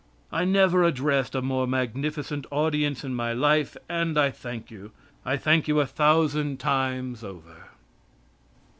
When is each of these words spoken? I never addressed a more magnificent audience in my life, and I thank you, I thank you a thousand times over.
I 0.31 0.45
never 0.45 0.81
addressed 0.83 1.35
a 1.35 1.43
more 1.43 1.67
magnificent 1.67 2.47
audience 2.49 3.03
in 3.03 3.13
my 3.13 3.33
life, 3.33 3.77
and 3.87 4.17
I 4.17 4.31
thank 4.31 4.71
you, 4.71 4.93
I 5.23 5.37
thank 5.37 5.67
you 5.67 5.79
a 5.79 5.85
thousand 5.85 6.59
times 6.59 7.23
over. 7.23 7.67